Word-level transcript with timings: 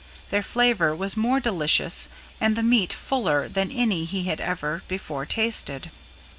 Their 0.31 0.41
flavor 0.41 0.95
was 0.95 1.15
more 1.15 1.39
delicious 1.39 2.09
and 2.39 2.55
the 2.55 2.63
meat 2.63 2.91
fuller 2.91 3.47
than 3.47 3.71
any 3.71 4.03
he 4.03 4.23
had 4.23 4.41
ever 4.41 4.81
before 4.87 5.27
tasted. 5.27 5.91